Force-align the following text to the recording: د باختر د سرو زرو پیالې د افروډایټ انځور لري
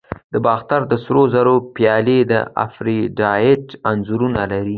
د 0.33 0.35
باختر 0.45 0.81
د 0.91 0.93
سرو 1.03 1.23
زرو 1.33 1.55
پیالې 1.75 2.19
د 2.31 2.33
افروډایټ 2.65 3.65
انځور 3.89 4.21
لري 4.37 4.63